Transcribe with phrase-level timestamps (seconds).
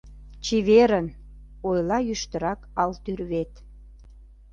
[0.45, 1.07] —Чеверын!—
[1.67, 3.51] ойла йӱштырак ал тӱрвет.